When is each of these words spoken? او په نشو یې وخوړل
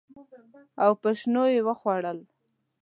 او 0.83 0.91
په 1.01 1.09
نشو 1.19 1.43
یې 1.53 1.61
وخوړل 1.67 2.19